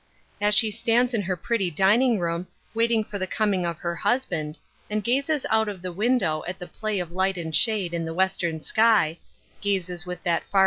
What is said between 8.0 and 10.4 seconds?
the western sky— gazes with that far* 151 152 liuth